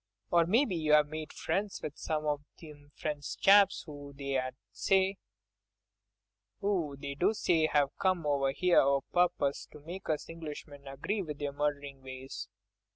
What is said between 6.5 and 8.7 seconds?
do say have come over